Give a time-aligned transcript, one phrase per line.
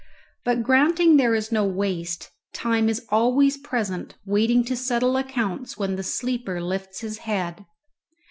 [0.43, 5.95] But granting there is no waste, Time is always present waiting to settle accounts when
[5.95, 7.67] the sleeper lifts his head.